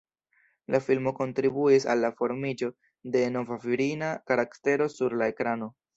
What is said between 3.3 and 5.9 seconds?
nova virina karaktero sur la ekrano.